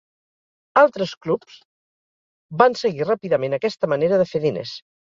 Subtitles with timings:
[0.81, 1.59] Altres clubs
[2.63, 4.79] van seguir ràpidament aquesta manera de fer diners.